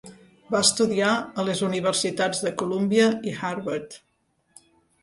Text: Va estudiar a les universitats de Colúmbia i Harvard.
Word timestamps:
Va 0.53 0.61
estudiar 0.67 1.09
a 1.43 1.45
les 1.49 1.61
universitats 1.67 2.43
de 2.47 2.53
Colúmbia 2.63 3.13
i 3.33 3.39
Harvard. 3.43 4.01